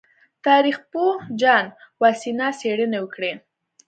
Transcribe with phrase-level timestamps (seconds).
[0.45, 1.65] تاریخ پوه جان
[2.01, 3.31] واسینا څېړنې وکړې.